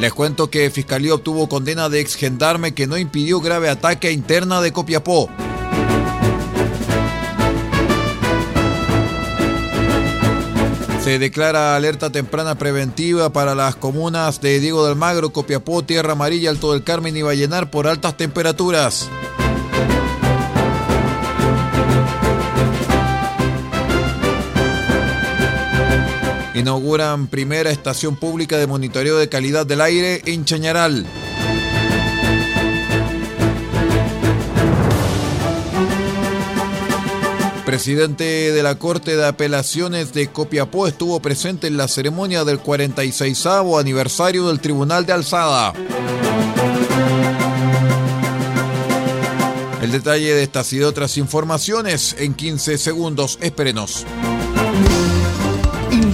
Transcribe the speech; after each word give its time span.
Les 0.00 0.12
cuento 0.12 0.50
que 0.50 0.70
Fiscalía 0.70 1.14
obtuvo 1.14 1.48
condena 1.48 1.88
de 1.88 2.00
ex 2.00 2.16
gendarme 2.16 2.74
que 2.74 2.86
no 2.86 2.98
impidió 2.98 3.40
grave 3.40 3.70
ataque 3.70 4.12
interna 4.12 4.60
de 4.60 4.72
Copiapó. 4.72 5.30
Se 11.02 11.18
declara 11.18 11.76
alerta 11.76 12.10
temprana 12.10 12.56
preventiva 12.56 13.30
para 13.30 13.54
las 13.54 13.76
comunas 13.76 14.40
de 14.40 14.60
Diego 14.60 14.86
del 14.86 14.96
Magro, 14.96 15.30
Copiapó, 15.30 15.82
Tierra 15.82 16.12
Amarilla, 16.12 16.50
Alto 16.50 16.72
del 16.72 16.82
Carmen 16.82 17.16
y 17.16 17.22
Vallenar 17.22 17.70
por 17.70 17.86
altas 17.86 18.16
temperaturas. 18.16 19.08
Inauguran 26.56 27.26
primera 27.26 27.70
estación 27.70 28.16
pública 28.16 28.56
de 28.56 28.66
monitoreo 28.66 29.18
de 29.18 29.28
calidad 29.28 29.66
del 29.66 29.82
aire 29.82 30.22
en 30.24 30.46
Chañaral. 30.46 31.06
Presidente 37.66 38.24
de 38.52 38.62
la 38.62 38.78
Corte 38.78 39.16
de 39.16 39.26
Apelaciones 39.26 40.14
de 40.14 40.28
Copiapó 40.28 40.86
estuvo 40.86 41.20
presente 41.20 41.66
en 41.66 41.76
la 41.76 41.88
ceremonia 41.88 42.42
del 42.44 42.58
46 42.60 43.44
aniversario 43.78 44.48
del 44.48 44.60
Tribunal 44.60 45.04
de 45.04 45.12
Alzada. 45.12 45.74
El 49.82 49.92
detalle 49.92 50.32
de 50.32 50.42
estas 50.42 50.72
y 50.72 50.78
de 50.78 50.86
otras 50.86 51.18
informaciones 51.18 52.16
en 52.18 52.32
15 52.32 52.78
segundos. 52.78 53.36
Espérenos. 53.42 54.06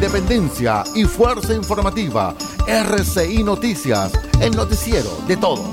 Independencia 0.02 0.82
y 0.96 1.04
fuerza 1.04 1.54
informativa. 1.54 2.34
RCI 2.66 3.44
Noticias, 3.44 4.10
el 4.40 4.50
noticiero 4.50 5.08
de 5.28 5.36
todos. 5.36 5.64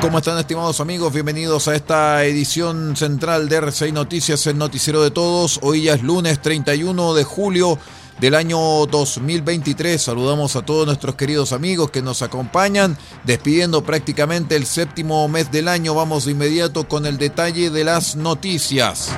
¿Cómo 0.00 0.18
están 0.18 0.38
estimados 0.38 0.78
amigos? 0.78 1.12
Bienvenidos 1.12 1.66
a 1.66 1.74
esta 1.74 2.24
edición 2.24 2.94
central 2.94 3.48
de 3.48 3.56
RCI 3.56 3.90
Noticias, 3.90 4.46
el 4.46 4.58
noticiero 4.58 5.02
de 5.02 5.10
todos. 5.10 5.58
Hoy 5.62 5.82
ya 5.82 5.94
es 5.94 6.04
lunes 6.04 6.40
31 6.40 7.14
de 7.14 7.24
julio 7.24 7.80
del 8.20 8.34
año 8.34 8.86
2023. 8.86 10.00
Saludamos 10.00 10.54
a 10.54 10.62
todos 10.62 10.86
nuestros 10.86 11.14
queridos 11.14 11.52
amigos 11.52 11.90
que 11.90 12.02
nos 12.02 12.22
acompañan, 12.22 12.96
despidiendo 13.24 13.82
prácticamente 13.82 14.56
el 14.56 14.66
séptimo 14.66 15.26
mes 15.28 15.50
del 15.50 15.68
año. 15.68 15.94
Vamos 15.94 16.26
de 16.26 16.32
inmediato 16.32 16.86
con 16.86 17.06
el 17.06 17.16
detalle 17.16 17.70
de 17.70 17.84
las 17.84 18.16
noticias. 18.16 19.10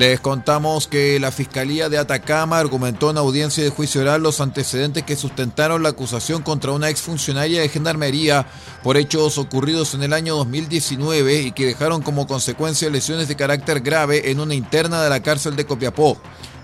Les 0.00 0.18
contamos 0.18 0.88
que 0.88 1.20
la 1.20 1.30
Fiscalía 1.30 1.90
de 1.90 1.98
Atacama 1.98 2.58
argumentó 2.58 3.10
en 3.10 3.18
audiencia 3.18 3.62
de 3.62 3.68
juicio 3.68 4.00
oral 4.00 4.22
los 4.22 4.40
antecedentes 4.40 5.02
que 5.02 5.14
sustentaron 5.14 5.82
la 5.82 5.90
acusación 5.90 6.40
contra 6.42 6.72
una 6.72 6.88
exfuncionaria 6.88 7.60
de 7.60 7.68
Gendarmería 7.68 8.46
por 8.82 8.96
hechos 8.96 9.36
ocurridos 9.36 9.92
en 9.92 10.02
el 10.02 10.14
año 10.14 10.36
2019 10.36 11.42
y 11.42 11.52
que 11.52 11.66
dejaron 11.66 12.00
como 12.00 12.26
consecuencia 12.26 12.88
lesiones 12.88 13.28
de 13.28 13.36
carácter 13.36 13.80
grave 13.80 14.30
en 14.30 14.40
una 14.40 14.54
interna 14.54 15.02
de 15.02 15.10
la 15.10 15.20
cárcel 15.20 15.54
de 15.54 15.66
Copiapó 15.66 16.16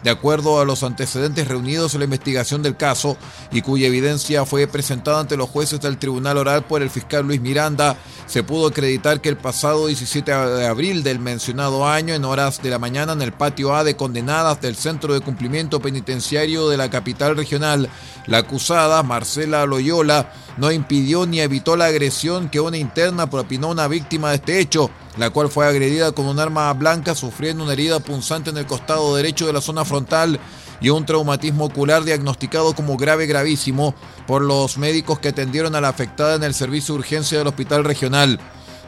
de 0.02 0.10
acuerdo 0.10 0.60
a 0.60 0.64
los 0.64 0.82
antecedentes 0.82 1.48
reunidos 1.48 1.94
en 1.94 2.00
la 2.00 2.04
investigación 2.04 2.62
del 2.62 2.76
caso 2.76 3.16
y 3.50 3.62
cuya 3.62 3.86
evidencia 3.86 4.44
fue 4.44 4.66
presentada 4.66 5.20
ante 5.20 5.36
los 5.36 5.50
jueces 5.50 5.80
del 5.80 5.98
Tribunal 5.98 6.38
Oral 6.38 6.64
por 6.64 6.82
el 6.82 6.90
fiscal 6.90 7.26
Luis 7.26 7.40
Miranda, 7.40 7.96
se 8.26 8.42
pudo 8.42 8.68
acreditar 8.68 9.20
que 9.20 9.28
el 9.28 9.36
pasado 9.36 9.86
17 9.86 10.30
de 10.30 10.66
abril 10.66 11.02
del 11.02 11.18
mencionado 11.18 11.86
año, 11.86 12.14
en 12.14 12.24
horas 12.24 12.62
de 12.62 12.70
la 12.70 12.78
mañana, 12.78 13.12
en 13.12 13.22
el 13.22 13.32
patio 13.32 13.74
A 13.74 13.84
de 13.84 13.96
condenadas 13.96 14.60
del 14.60 14.76
Centro 14.76 15.14
de 15.14 15.20
Cumplimiento 15.20 15.80
Penitenciario 15.80 16.68
de 16.68 16.76
la 16.76 16.90
capital 16.90 17.36
regional, 17.36 17.88
la 18.26 18.38
acusada, 18.38 19.02
Marcela 19.02 19.64
Loyola, 19.66 20.32
no 20.56 20.72
impidió 20.72 21.26
ni 21.26 21.40
evitó 21.40 21.76
la 21.76 21.86
agresión 21.86 22.48
que 22.48 22.60
una 22.60 22.78
interna 22.78 23.28
propinó 23.30 23.68
a 23.68 23.72
una 23.72 23.88
víctima 23.88 24.30
de 24.30 24.36
este 24.36 24.60
hecho, 24.60 24.90
la 25.16 25.30
cual 25.30 25.48
fue 25.48 25.66
agredida 25.66 26.12
con 26.12 26.26
un 26.26 26.38
arma 26.38 26.72
blanca 26.72 27.14
sufriendo 27.14 27.64
una 27.64 27.72
herida 27.72 28.00
punzante 28.00 28.50
en 28.50 28.58
el 28.58 28.66
costado 28.66 29.16
derecho 29.16 29.46
de 29.46 29.52
la 29.52 29.60
zona 29.60 29.84
frontal 29.84 30.38
y 30.80 30.90
un 30.90 31.06
traumatismo 31.06 31.64
ocular 31.64 32.04
diagnosticado 32.04 32.74
como 32.74 32.96
grave 32.96 33.26
gravísimo 33.26 33.94
por 34.26 34.42
los 34.42 34.76
médicos 34.76 35.18
que 35.18 35.28
atendieron 35.28 35.74
a 35.74 35.80
la 35.80 35.88
afectada 35.88 36.34
en 36.34 36.42
el 36.42 36.54
servicio 36.54 36.94
de 36.94 37.00
urgencia 37.00 37.38
del 37.38 37.46
hospital 37.46 37.84
regional. 37.84 38.38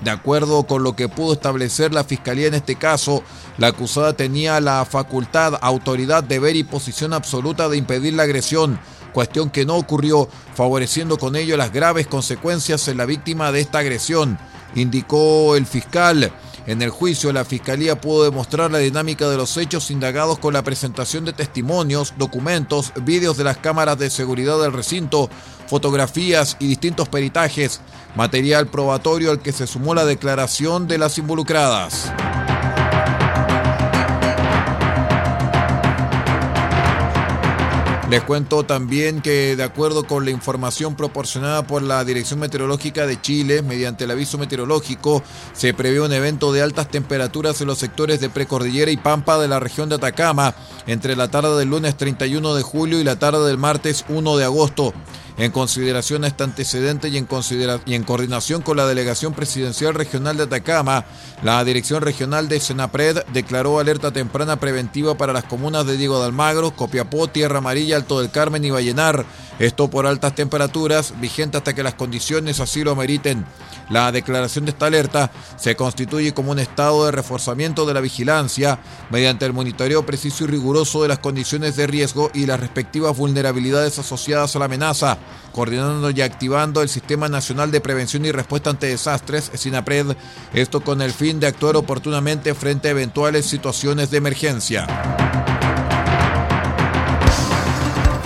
De 0.03 0.11
acuerdo 0.11 0.65
con 0.65 0.85
lo 0.85 0.95
que 0.95 1.09
pudo 1.09 1.33
establecer 1.33 1.93
la 1.93 2.05
Fiscalía 2.05 2.47
en 2.47 2.55
este 2.55 2.77
caso, 2.77 3.25
la 3.57 3.69
acusada 3.69 4.13
tenía 4.13 4.61
la 4.61 4.85
facultad, 4.85 5.59
autoridad, 5.61 6.23
deber 6.23 6.55
y 6.55 6.63
posición 6.63 7.13
absoluta 7.13 7.69
de 7.69 7.79
impedir 7.79 8.15
la 8.15 8.23
agresión, 8.23 8.79
cuestión 9.13 9.51
que 9.51 9.67
no 9.67 9.77
ocurrió, 9.77 10.29
favoreciendo 10.55 11.19
con 11.19 11.35
ello 11.35 11.57
las 11.57 11.73
graves 11.73 12.07
consecuencias 12.07 12.87
en 12.87 12.99
la 12.99 13.07
víctima 13.07 13.51
de 13.51 13.61
esta 13.61 13.81
agresión, 13.81 14.39
indicó 14.75 15.57
el 15.57 15.67
fiscal. 15.67 16.33
En 16.67 16.83
el 16.83 16.91
juicio, 16.91 17.33
la 17.33 17.47
Fiscalía 17.47 17.99
pudo 17.99 18.25
demostrar 18.25 18.71
la 18.71 18.79
dinámica 18.79 19.29
de 19.29 19.39
los 19.39 19.57
hechos 19.57 19.91
indagados 19.91 20.39
con 20.39 20.53
la 20.53 20.63
presentación 20.63 21.25
de 21.25 21.33
testimonios, 21.33 22.13
documentos, 22.19 22.93
vídeos 23.03 23.39
de 23.39 23.45
las 23.45 23.57
cámaras 23.57 23.99
de 23.99 24.11
seguridad 24.11 24.61
del 24.61 24.75
recinto, 24.75 25.31
fotografías 25.67 26.57
y 26.61 26.67
distintos 26.67 27.09
peritajes, 27.09 27.81
material 28.17 28.67
probatorio 28.67 29.31
al 29.31 29.41
que 29.41 29.53
se 29.53 29.67
sumó 29.67 29.95
la 29.95 30.05
declaración 30.05 30.87
de 30.89 30.99
las 30.99 31.17
involucradas. 31.17 32.13
Les 38.11 38.23
cuento 38.23 38.65
también 38.65 39.21
que 39.21 39.55
de 39.55 39.63
acuerdo 39.63 40.05
con 40.05 40.25
la 40.25 40.31
información 40.31 40.95
proporcionada 40.95 41.67
por 41.67 41.83
la 41.83 42.03
Dirección 42.07 42.41
Meteorológica 42.41 43.07
de 43.07 43.21
Chile, 43.21 43.61
mediante 43.61 44.05
el 44.05 44.11
aviso 44.11 44.39
meteorológico, 44.39 45.23
se 45.53 45.75
prevé 45.75 46.01
un 46.01 46.15
evento 46.15 46.51
de 46.51 46.63
altas 46.63 46.89
temperaturas 46.89 47.61
en 47.61 47.67
los 47.67 47.77
sectores 47.77 48.19
de 48.19 48.31
Precordillera 48.31 48.91
y 48.91 48.97
Pampa 48.97 49.39
de 49.39 49.47
la 49.47 49.61
región 49.61 49.91
de 49.91 49.97
Atacama 49.97 50.55
entre 50.87 51.17
la 51.17 51.31
tarde 51.31 51.59
del 51.59 51.69
lunes 51.69 51.99
31 51.99 52.55
de 52.55 52.63
julio 52.63 52.99
y 52.99 53.05
la 53.05 53.19
tarde 53.19 53.47
del 53.47 53.59
martes 53.59 54.07
1 54.09 54.39
de 54.39 54.45
agosto. 54.45 54.95
En 55.39 55.53
consideración 55.53 56.25
a 56.25 56.27
este 56.27 56.43
antecedente 56.43 57.09
y 57.09 57.17
en, 57.17 57.29
y 57.87 57.95
en 57.95 58.03
coordinación 58.03 58.61
con 58.61 58.77
la 58.77 58.89
Delegación 58.89 59.35
Presidencial 59.35 59.95
Regional 59.95 60.37
de 60.37 60.43
Atacama, 60.43 61.05
la 61.45 61.63
Dirección 61.63 62.03
Regional 62.03 62.49
de 62.49 62.59
Senapred 62.59 63.19
declaró 63.33 63.79
alerta 63.79 64.11
temprana 64.11 64.59
preventiva 64.59 65.17
para 65.17 65.33
las 65.33 65.45
comunas 65.45 65.87
de 65.87 65.97
Diego 65.97 66.19
de 66.19 66.27
Almagro, 66.27 66.73
Copiapó, 66.73 67.29
Tierra 67.29 67.59
Amarilla, 67.59 67.95
Alto 67.95 68.19
del 68.19 68.33
Carmen 68.33 68.65
y 68.65 68.71
Vallenar. 68.71 69.25
Esto 69.59 69.91
por 69.91 70.07
altas 70.07 70.35
temperaturas, 70.35 71.15
vigente 71.21 71.59
hasta 71.59 71.75
que 71.75 71.83
las 71.83 71.95
condiciones 71.95 72.61
así 72.61 72.85
lo 72.85 72.95
meriten. 72.95 73.45
La 73.91 74.13
declaración 74.13 74.65
de 74.65 74.71
esta 74.71 74.87
alerta 74.87 75.33
se 75.57 75.75
constituye 75.75 76.33
como 76.33 76.53
un 76.53 76.59
estado 76.59 77.07
de 77.07 77.13
reforzamiento 77.13 77.85
de 77.87 77.95
la 77.95 78.01
vigilancia 78.01 78.79
mediante 79.11 79.47
el 79.47 79.53
monitoreo 79.53 80.07
preciso 80.07 80.45
y 80.45 80.47
riguroso 80.47 81.03
de 81.03 81.09
las 81.09 81.19
condiciones 81.19 81.75
de 81.75 81.87
riesgo 81.87 82.31
y 82.35 82.47
las 82.47 82.61
respectivas 82.61 83.17
vulnerabilidades 83.17 83.99
asociadas 83.99 84.55
a 84.55 84.59
la 84.61 84.67
amenaza, 84.67 85.19
coordinando 85.53 86.11
y 86.11 86.21
activando 86.21 86.83
el 86.83 86.89
Sistema 86.89 87.29
Nacional 87.29 87.71
de 87.71 87.81
Prevención 87.81 88.25
y 88.27 88.33
Respuesta 88.33 88.71
ante 88.71 88.87
Desastres, 88.87 89.51
SINAPRED, 89.55 90.17
esto 90.53 90.83
con 90.83 91.03
el 91.03 91.13
fin 91.13 91.41
de 91.41 91.49
actuar 91.49 91.77
oportunamente 91.77 92.55
frente 92.55 92.89
a 92.89 92.93
eventuales 92.93 93.47
situaciones 93.47 94.11
de 94.11 94.19
emergencia. 94.19 95.58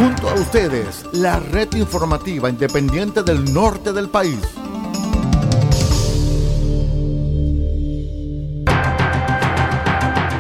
Junto 0.03 0.29
a 0.29 0.35
ustedes, 0.35 1.07
la 1.13 1.39
red 1.39 1.75
informativa 1.75 2.51
independiente 2.51 3.23
del 3.23 3.55
norte 3.55 3.93
del 3.93 4.09
país. 4.09 4.41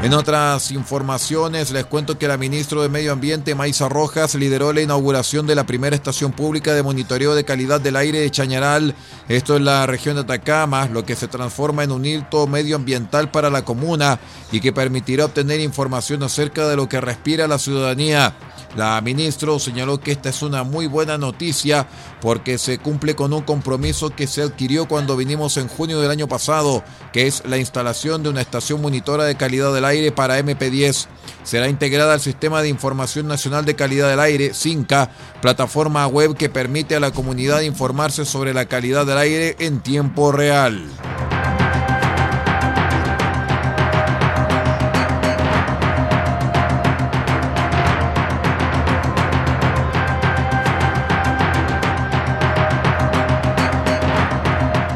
En 0.02 0.14
otras 0.14 0.72
informaciones, 0.72 1.70
les 1.70 1.86
cuento 1.86 2.18
que 2.18 2.26
la 2.26 2.36
ministra 2.36 2.82
de 2.82 2.88
Medio 2.88 3.12
Ambiente, 3.12 3.54
Maisa 3.54 3.88
Rojas, 3.88 4.34
lideró 4.34 4.72
la 4.72 4.80
inauguración 4.80 5.46
de 5.46 5.54
la 5.54 5.64
primera 5.64 5.94
estación 5.94 6.32
pública 6.32 6.74
de 6.74 6.82
monitoreo 6.82 7.36
de 7.36 7.44
calidad 7.44 7.80
del 7.80 7.94
aire 7.94 8.18
de 8.18 8.30
Chañaral, 8.32 8.96
esto 9.28 9.56
en 9.56 9.64
la 9.64 9.86
región 9.86 10.16
de 10.16 10.22
Atacama, 10.22 10.86
lo 10.86 11.04
que 11.04 11.14
se 11.14 11.28
transforma 11.28 11.84
en 11.84 11.92
un 11.92 12.04
hito 12.04 12.48
medioambiental 12.48 13.30
para 13.30 13.48
la 13.48 13.64
comuna 13.64 14.18
y 14.50 14.60
que 14.60 14.72
permitirá 14.72 15.26
obtener 15.26 15.60
información 15.60 16.24
acerca 16.24 16.66
de 16.66 16.74
lo 16.74 16.88
que 16.88 17.00
respira 17.00 17.46
la 17.46 17.60
ciudadanía. 17.60 18.34
La 18.74 19.00
ministra 19.02 19.56
señaló 19.58 20.00
que 20.00 20.12
esta 20.12 20.30
es 20.30 20.42
una 20.42 20.64
muy 20.64 20.86
buena 20.86 21.18
noticia 21.18 21.86
porque 22.22 22.56
se 22.56 22.78
cumple 22.78 23.14
con 23.14 23.32
un 23.34 23.42
compromiso 23.42 24.10
que 24.10 24.26
se 24.26 24.42
adquirió 24.42 24.88
cuando 24.88 25.14
vinimos 25.14 25.58
en 25.58 25.68
junio 25.68 26.00
del 26.00 26.10
año 26.10 26.26
pasado, 26.26 26.82
que 27.12 27.26
es 27.26 27.42
la 27.46 27.58
instalación 27.58 28.22
de 28.22 28.30
una 28.30 28.40
estación 28.40 28.80
monitora 28.80 29.24
de 29.24 29.36
calidad 29.36 29.74
del 29.74 29.84
aire 29.84 29.91
para 30.14 30.38
MP10. 30.38 31.06
Será 31.42 31.68
integrada 31.68 32.14
al 32.14 32.20
Sistema 32.20 32.62
de 32.62 32.68
Información 32.68 33.26
Nacional 33.26 33.64
de 33.64 33.76
Calidad 33.76 34.08
del 34.08 34.20
Aire, 34.20 34.54
SINCA, 34.54 35.10
plataforma 35.40 36.06
web 36.06 36.36
que 36.36 36.48
permite 36.48 36.96
a 36.96 37.00
la 37.00 37.10
comunidad 37.10 37.60
informarse 37.60 38.24
sobre 38.24 38.54
la 38.54 38.66
calidad 38.66 39.06
del 39.06 39.18
aire 39.18 39.56
en 39.58 39.80
tiempo 39.80 40.32
real. 40.32 40.88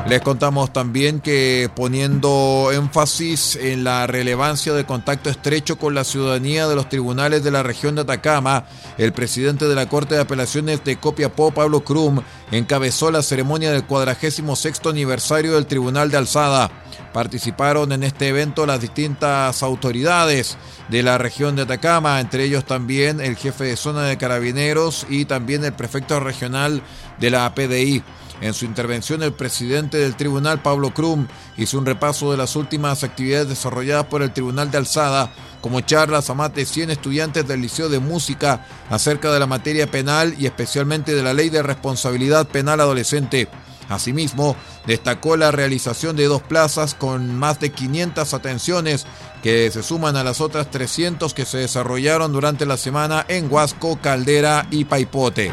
Les 0.09 0.21
contamos 0.21 0.73
también 0.73 1.19
que 1.19 1.69
poniendo 1.75 2.71
énfasis 2.73 3.57
en 3.57 3.83
la 3.83 4.07
relevancia 4.07 4.73
del 4.73 4.87
contacto 4.87 5.31
estrecho 5.31 5.79
con 5.79 5.97
la 5.97 6.05
ciudadanía 6.05 6.69
de 6.69 6.77
los 6.77 6.89
tribunales 6.89 7.43
de 7.43 7.51
la 7.51 7.65
región 7.65 7.97
de 7.97 8.03
Atacama, 8.03 8.67
el 8.99 9.13
presidente 9.13 9.67
de 9.67 9.75
la 9.75 9.89
Corte 9.89 10.15
de 10.15 10.21
Apelaciones 10.21 10.85
de 10.85 10.99
Copiapó, 10.99 11.51
Pablo 11.51 11.83
Krum, 11.83 12.21
encabezó 12.53 13.11
la 13.11 13.21
ceremonia 13.21 13.73
del 13.73 13.85
46 13.85 14.81
aniversario 14.87 15.55
del 15.55 15.67
Tribunal 15.67 16.09
de 16.09 16.19
Alzada. 16.19 16.71
Participaron 17.13 17.91
en 17.91 18.05
este 18.05 18.29
evento 18.29 18.65
las 18.65 18.81
distintas 18.81 19.61
autoridades 19.65 20.57
de 20.89 21.03
la 21.03 21.19
región 21.19 21.57
de 21.57 21.63
Atacama, 21.63 22.21
entre 22.21 22.45
ellos 22.45 22.65
también 22.65 23.21
el 23.21 23.35
jefe 23.35 23.65
de 23.65 23.77
zona 23.77 24.05
de 24.05 24.19
carabineros 24.19 25.05
y 25.11 25.25
también 25.25 25.65
el 25.65 25.73
prefecto 25.73 26.21
regional 26.21 26.81
de 27.19 27.31
la 27.31 27.53
PDI. 27.53 28.05
En 28.41 28.53
su 28.53 28.67
intervención, 28.67 29.23
el 29.23 29.33
presidente 29.33 29.97
del 29.97 30.15
tribunal, 30.15 30.61
Pablo 30.61 30.93
Krum, 30.93 31.27
hizo 31.57 31.79
un 31.79 31.87
repaso 31.87 32.31
de 32.31 32.37
las 32.37 32.55
últimas 32.55 33.03
actividades 33.03 33.49
desarrolladas 33.49 34.07
por 34.07 34.23
el 34.23 34.33
Tribunal 34.33 34.71
de 34.71 34.79
Alzada, 34.79 35.33
como 35.63 35.81
charlas 35.81 36.29
a 36.29 36.35
más 36.35 36.55
de 36.55 36.67
100 36.67 36.91
estudiantes 36.91 37.49
del 37.49 37.63
Liceo 37.63 37.89
de 37.89 37.99
Música 37.99 38.67
acerca 38.91 39.33
de 39.33 39.41
la 39.41 39.47
materia 39.47 39.91
penal 39.91 40.35
y 40.39 40.47
especialmente 40.47 41.15
de 41.15 41.23
la 41.23 41.33
ley 41.33 41.49
de 41.49 41.63
responsabilidad 41.63 42.47
penal 42.47 42.81
adolescente. 42.81 43.49
Asimismo, 43.89 44.57
destacó 44.87 45.37
la 45.37 45.51
realización 45.51 46.17
de 46.17 46.27
dos 46.27 46.43
plazas 46.43 46.95
con 46.95 47.35
más 47.37 47.61
de 47.61 47.71
500 47.71 48.35
atenciones 48.35 49.07
que 49.43 49.71
se 49.71 49.83
suman 49.83 50.17
a 50.17 50.25
las 50.25 50.41
otras 50.41 50.71
300 50.71 51.33
que 51.33 51.45
se 51.45 51.59
desarrollaron 51.59 52.33
durante 52.33 52.67
la 52.67 52.77
semana 52.77 53.25
en 53.29 53.51
Huasco, 53.51 53.99
Caldera 54.03 54.67
y 54.71 54.85
Paipote. 54.85 55.53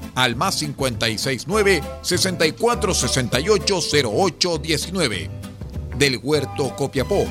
al 0.15 0.35
más 0.35 0.57
569 0.57 1.81
6468 2.01 3.79
0819. 4.09 5.29
Del 5.97 6.19
Huerto 6.21 6.75
Copiapó, 6.75 7.25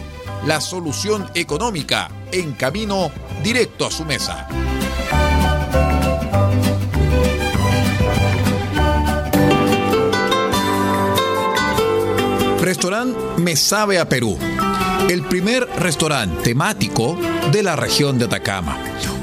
la 0.47 0.61
solución 0.61 1.29
económica 1.35 2.11
en 2.33 2.53
camino 2.53 3.11
directo 3.43 3.87
a 3.87 3.91
su 3.91 4.05
mesa. 4.05 4.47
Restaurante 12.61 13.19
Me 13.39 13.57
Sabe 13.57 13.99
a 13.99 14.09
Perú. 14.09 14.39
El 15.09 15.23
primer 15.23 15.67
restaurante 15.79 16.43
temático 16.43 17.19
de 17.51 17.63
la 17.63 17.75
región 17.75 18.19
de 18.19 18.27
Atacama 18.27 18.79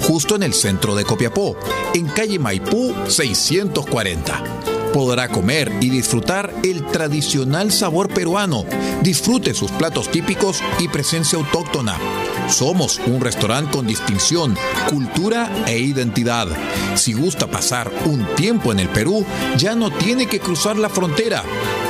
justo 0.07 0.35
en 0.35 0.43
el 0.43 0.53
centro 0.53 0.95
de 0.95 1.03
Copiapó, 1.03 1.57
en 1.93 2.07
calle 2.07 2.39
Maipú 2.39 2.93
640. 3.07 4.41
Podrá 4.93 5.27
comer 5.27 5.69
y 5.81 5.89
disfrutar 5.89 6.53
el 6.63 6.85
tradicional 6.85 7.73
sabor 7.73 8.07
peruano. 8.07 8.65
Disfrute 9.01 9.53
sus 9.53 9.69
platos 9.71 10.09
típicos 10.09 10.63
y 10.79 10.87
presencia 10.87 11.37
autóctona. 11.37 11.97
Somos 12.47 13.01
un 13.05 13.19
restaurante 13.19 13.71
con 13.71 13.85
distinción, 13.85 14.55
cultura 14.89 15.51
e 15.67 15.77
identidad. 15.77 16.47
Si 16.95 17.11
gusta 17.11 17.47
pasar 17.47 17.91
un 18.05 18.25
tiempo 18.35 18.71
en 18.71 18.79
el 18.79 18.87
Perú, 18.87 19.25
ya 19.57 19.75
no 19.75 19.91
tiene 19.91 20.27
que 20.27 20.39
cruzar 20.39 20.77
la 20.77 20.89
frontera. 20.89 21.43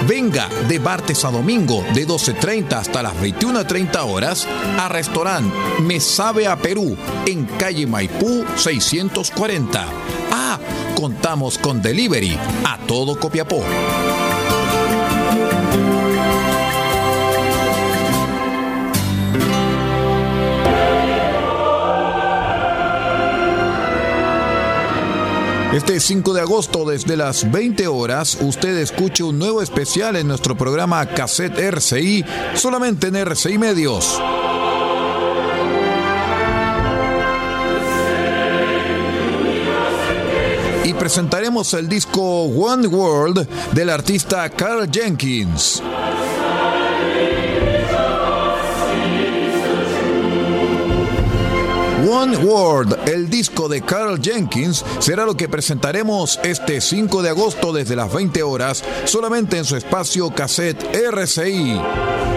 Venga 0.06 0.48
de 0.68 0.80
martes 0.80 1.26
a 1.26 1.32
domingo 1.32 1.84
de 1.94 2.08
12.30 2.08 2.74
hasta 2.74 3.02
las 3.02 3.16
21.30 3.16 4.04
horas 4.06 4.48
a 4.78 4.88
restaurante 4.90 5.56
Me 5.82 6.00
Sabe 6.00 6.48
a 6.48 6.56
Perú 6.56 6.96
en 7.26 7.46
calle 7.46 7.88
Maipú 7.88 8.46
640. 8.56 9.86
Ah, 10.32 10.60
contamos 10.96 11.58
con 11.58 11.82
delivery 11.82 12.38
a 12.66 12.78
todo 12.86 13.20
Copiapó. 13.20 13.64
Este 25.78 26.00
5 26.00 26.34
de 26.34 26.42
agosto, 26.42 26.86
desde 26.86 27.16
las 27.16 27.52
20 27.52 27.86
horas, 27.86 28.40
usted 28.42 28.76
escuche 28.78 29.24
un 29.24 29.38
nuevo 29.38 29.62
especial 29.62 30.16
en 30.16 30.28
nuestro 30.28 30.58
programa 30.58 31.06
Cassette 31.06 31.60
RCI, 31.60 32.26
solamente 32.56 33.10
en 33.10 33.16
RCI 33.16 33.60
Medios. 33.60 34.20
Y 40.84 40.94
presentaremos 40.96 41.72
el 41.76 41.88
disco 41.88 42.22
One 42.46 42.88
World 42.88 43.48
del 43.74 43.92
artista 43.92 44.50
Carl 44.50 44.90
Jenkins. 44.92 45.84
One 52.10 52.38
World, 52.38 53.10
el 53.10 53.30
disco 53.30 53.68
de 53.68 53.82
Carl 53.82 54.22
Jenkins, 54.22 54.86
será 55.00 55.26
lo 55.26 55.36
que 55.36 55.50
presentaremos 55.50 56.40
este 56.42 56.80
5 56.80 57.22
de 57.22 57.30
agosto 57.30 57.74
desde 57.74 57.98
las 57.98 58.14
20 58.14 58.44
horas, 58.44 58.82
solamente 59.04 59.58
en 59.58 59.66
su 59.66 59.76
espacio 59.76 60.30
cassette 60.30 60.82
RCI. 60.96 62.37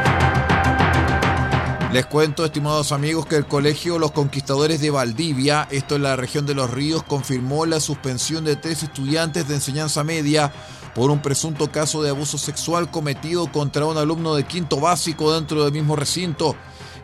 Les 1.93 2.05
cuento, 2.05 2.45
estimados 2.45 2.93
amigos, 2.93 3.25
que 3.25 3.35
el 3.35 3.45
Colegio 3.45 3.99
Los 3.99 4.13
Conquistadores 4.13 4.79
de 4.79 4.91
Valdivia, 4.91 5.67
esto 5.71 5.97
en 5.97 6.03
la 6.03 6.15
región 6.15 6.45
de 6.45 6.53
Los 6.53 6.71
Ríos, 6.71 7.03
confirmó 7.03 7.65
la 7.65 7.81
suspensión 7.81 8.45
de 8.45 8.55
tres 8.55 8.81
estudiantes 8.83 9.49
de 9.49 9.55
enseñanza 9.55 10.01
media 10.05 10.53
por 10.95 11.11
un 11.11 11.21
presunto 11.21 11.69
caso 11.69 12.01
de 12.01 12.09
abuso 12.09 12.37
sexual 12.37 12.89
cometido 12.89 13.51
contra 13.51 13.85
un 13.85 13.97
alumno 13.97 14.35
de 14.35 14.45
quinto 14.45 14.79
básico 14.79 15.33
dentro 15.33 15.65
del 15.65 15.73
mismo 15.73 15.97
recinto. 15.97 16.55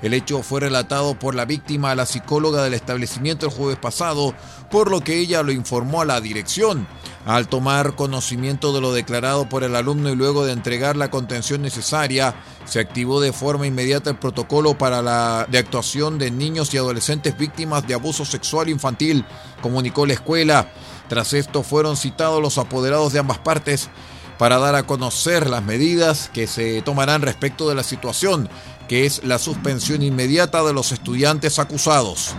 El 0.02 0.14
hecho 0.14 0.44
fue 0.44 0.60
relatado 0.60 1.18
por 1.18 1.34
la 1.34 1.46
víctima 1.46 1.92
a 1.92 1.96
la 1.96 2.06
psicóloga 2.06 2.64
del 2.64 2.76
establecimiento 2.76 3.48
el 3.48 3.52
jueves 3.52 3.80
pasado, 3.80 4.36
por 4.70 4.92
lo 4.92 5.02
que 5.02 5.18
ella 5.18 5.42
lo 5.42 5.52
informó 5.52 6.02
a 6.02 6.06
la 6.06 6.22
dirección. 6.22 6.88
Al 7.26 7.48
tomar 7.48 7.96
conocimiento 7.96 8.74
de 8.74 8.82
lo 8.82 8.94
declarado 8.94 9.50
por 9.50 9.64
el 9.64 9.76
alumno 9.76 10.10
y 10.10 10.16
luego 10.16 10.46
de 10.46 10.54
entregar 10.54 10.96
la 10.96 11.10
contención 11.10 11.62
necesaria, 11.62 12.36
se 12.66 12.80
activó 12.80 13.20
de 13.20 13.34
forma 13.34 13.66
inmediata 13.66 14.12
el 14.12 14.18
protocolo 14.18 14.78
para 14.78 15.02
la 15.02 15.48
de 15.50 15.58
actuación 15.58 16.20
de 16.20 16.30
niños 16.30 16.74
y 16.74 16.78
adolescentes 16.78 17.38
víctimas 17.38 17.88
de 17.88 17.96
abuso 17.96 18.24
sexual 18.24 18.70
infantil, 18.70 19.26
comunicó 19.62 20.06
la 20.06 20.14
escuela. 20.14 20.70
Tras 21.10 21.34
esto 21.34 21.64
fueron 21.64 21.98
citados 21.98 22.42
los 22.42 22.58
apoderados 22.58 23.14
de 23.14 23.20
ambas 23.20 23.40
partes 23.40 23.90
para 24.38 24.60
dar 24.60 24.76
a 24.76 24.84
conocer 24.84 25.50
las 25.50 25.64
medidas 25.64 26.30
que 26.32 26.46
se 26.46 26.82
tomarán 26.84 27.24
respecto 27.24 27.68
de 27.68 27.76
la 27.76 27.84
situación 27.84 28.50
que 28.88 29.06
es 29.06 29.24
la 29.24 29.40
suspensión 29.40 30.02
inmediata 30.02 30.64
de 30.64 30.74
los 30.74 30.92
estudiantes 30.92 31.60
acusados. 31.60 32.36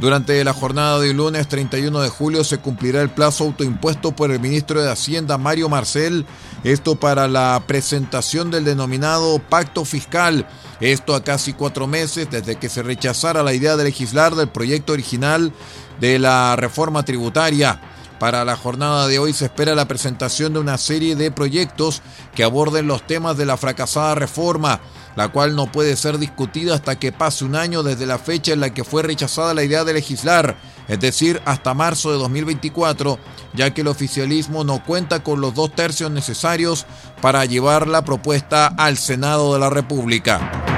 Durante 0.00 0.42
la 0.44 0.54
jornada 0.54 0.98
de 0.98 1.12
lunes 1.12 1.46
31 1.46 2.00
de 2.00 2.08
julio 2.08 2.42
se 2.42 2.58
cumplirá 2.58 3.02
el 3.02 3.10
plazo 3.10 3.44
autoimpuesto 3.44 4.12
por 4.12 4.30
el 4.30 4.40
ministro 4.40 4.82
de 4.82 4.90
Hacienda 4.90 5.36
Mario 5.36 5.68
Marcel, 5.68 6.24
esto 6.64 6.96
para 6.96 7.28
la 7.28 7.62
presentación 7.66 8.50
del 8.50 8.64
denominado 8.64 9.38
pacto 9.38 9.84
fiscal 9.84 10.46
esto 10.80 11.14
a 11.14 11.22
casi 11.22 11.52
cuatro 11.52 11.86
meses 11.86 12.30
desde 12.30 12.56
que 12.56 12.70
se 12.70 12.82
rechazara 12.82 13.42
la 13.42 13.52
idea 13.52 13.76
de 13.76 13.84
legislar 13.84 14.34
del 14.34 14.48
proyecto 14.48 14.94
original 14.94 15.52
de 16.00 16.18
la 16.18 16.56
reforma 16.56 17.04
tributaria. 17.04 17.80
Para 18.20 18.44
la 18.44 18.54
jornada 18.54 19.08
de 19.08 19.18
hoy 19.18 19.32
se 19.32 19.46
espera 19.46 19.74
la 19.74 19.88
presentación 19.88 20.52
de 20.52 20.58
una 20.58 20.76
serie 20.76 21.16
de 21.16 21.30
proyectos 21.30 22.02
que 22.34 22.44
aborden 22.44 22.86
los 22.86 23.06
temas 23.06 23.38
de 23.38 23.46
la 23.46 23.56
fracasada 23.56 24.14
reforma, 24.14 24.82
la 25.16 25.28
cual 25.28 25.56
no 25.56 25.72
puede 25.72 25.96
ser 25.96 26.18
discutida 26.18 26.74
hasta 26.74 26.98
que 26.98 27.12
pase 27.12 27.46
un 27.46 27.56
año 27.56 27.82
desde 27.82 28.04
la 28.04 28.18
fecha 28.18 28.52
en 28.52 28.60
la 28.60 28.74
que 28.74 28.84
fue 28.84 29.02
rechazada 29.02 29.54
la 29.54 29.64
idea 29.64 29.84
de 29.84 29.94
legislar, 29.94 30.58
es 30.86 31.00
decir, 31.00 31.40
hasta 31.46 31.72
marzo 31.72 32.12
de 32.12 32.18
2024, 32.18 33.18
ya 33.54 33.72
que 33.72 33.80
el 33.80 33.88
oficialismo 33.88 34.64
no 34.64 34.84
cuenta 34.84 35.22
con 35.22 35.40
los 35.40 35.54
dos 35.54 35.74
tercios 35.74 36.10
necesarios 36.10 36.84
para 37.22 37.46
llevar 37.46 37.88
la 37.88 38.04
propuesta 38.04 38.66
al 38.66 38.98
Senado 38.98 39.54
de 39.54 39.60
la 39.60 39.70
República. 39.70 40.69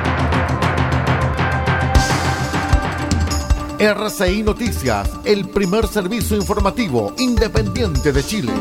RCI 3.83 4.45
Noticias, 4.45 5.11
el 5.25 5.49
primer 5.49 5.89
servicio 5.89 6.37
informativo 6.37 7.13
independiente 7.19 8.13
de 8.13 8.23
Chile. 8.25 8.53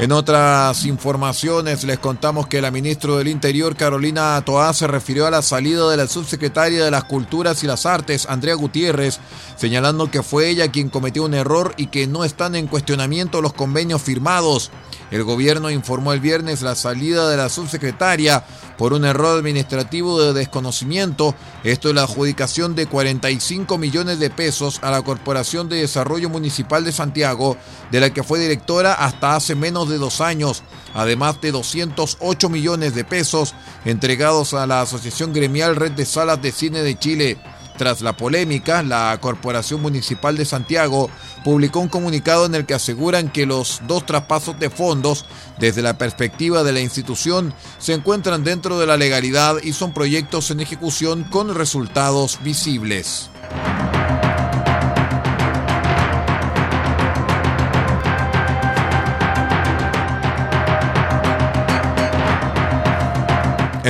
En 0.00 0.12
otras 0.12 0.86
informaciones 0.86 1.84
les 1.84 1.98
contamos 1.98 2.46
que 2.46 2.62
la 2.62 2.70
ministra 2.70 3.16
del 3.16 3.28
Interior, 3.28 3.76
Carolina 3.76 4.42
Toá, 4.46 4.72
se 4.72 4.86
refirió 4.86 5.26
a 5.26 5.30
la 5.30 5.42
salida 5.42 5.90
de 5.90 5.98
la 5.98 6.06
subsecretaria 6.06 6.82
de 6.82 6.90
las 6.90 7.04
Culturas 7.04 7.62
y 7.62 7.66
las 7.66 7.84
Artes, 7.84 8.26
Andrea 8.26 8.54
Gutiérrez, 8.54 9.20
señalando 9.56 10.10
que 10.10 10.22
fue 10.22 10.48
ella 10.48 10.72
quien 10.72 10.88
cometió 10.88 11.24
un 11.24 11.34
error 11.34 11.74
y 11.76 11.88
que 11.88 12.06
no 12.06 12.24
están 12.24 12.54
en 12.54 12.66
cuestionamiento 12.66 13.42
los 13.42 13.52
convenios 13.52 14.00
firmados. 14.00 14.70
El 15.10 15.24
gobierno 15.24 15.70
informó 15.70 16.12
el 16.12 16.20
viernes 16.20 16.62
la 16.62 16.76
salida 16.76 17.28
de 17.28 17.36
la 17.36 17.48
subsecretaria 17.48 18.44
por 18.78 18.92
un 18.92 19.04
error 19.04 19.38
administrativo 19.38 20.22
de 20.22 20.32
desconocimiento. 20.32 21.34
Esto 21.64 21.88
es 21.88 21.94
la 21.96 22.04
adjudicación 22.04 22.76
de 22.76 22.86
45 22.86 23.76
millones 23.76 24.20
de 24.20 24.30
pesos 24.30 24.78
a 24.82 24.90
la 24.90 25.02
Corporación 25.02 25.68
de 25.68 25.76
Desarrollo 25.76 26.30
Municipal 26.30 26.84
de 26.84 26.92
Santiago, 26.92 27.56
de 27.90 28.00
la 28.00 28.10
que 28.10 28.22
fue 28.22 28.38
directora 28.38 28.94
hasta 28.94 29.34
hace 29.34 29.56
menos 29.56 29.88
de 29.88 29.89
dos 29.98 30.20
años, 30.20 30.62
además 30.94 31.40
de 31.40 31.52
208 31.52 32.48
millones 32.48 32.94
de 32.94 33.04
pesos 33.04 33.54
entregados 33.84 34.54
a 34.54 34.66
la 34.66 34.82
Asociación 34.82 35.32
Gremial 35.32 35.76
Red 35.76 35.92
de 35.92 36.06
Salas 36.06 36.40
de 36.42 36.52
Cine 36.52 36.82
de 36.82 36.98
Chile. 36.98 37.38
Tras 37.80 38.02
la 38.02 38.14
polémica, 38.14 38.82
la 38.82 39.16
Corporación 39.22 39.80
Municipal 39.80 40.36
de 40.36 40.44
Santiago 40.44 41.08
publicó 41.44 41.80
un 41.80 41.88
comunicado 41.88 42.44
en 42.44 42.54
el 42.54 42.66
que 42.66 42.74
aseguran 42.74 43.30
que 43.30 43.46
los 43.46 43.80
dos 43.86 44.04
traspasos 44.04 44.58
de 44.58 44.68
fondos, 44.68 45.24
desde 45.58 45.80
la 45.80 45.96
perspectiva 45.96 46.62
de 46.62 46.72
la 46.72 46.80
institución, 46.80 47.54
se 47.78 47.94
encuentran 47.94 48.44
dentro 48.44 48.78
de 48.78 48.86
la 48.86 48.98
legalidad 48.98 49.56
y 49.62 49.72
son 49.72 49.94
proyectos 49.94 50.50
en 50.50 50.60
ejecución 50.60 51.24
con 51.24 51.54
resultados 51.54 52.38
visibles. 52.42 53.30